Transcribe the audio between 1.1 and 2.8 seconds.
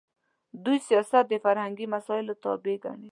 د فرهنګي مسایلو تابع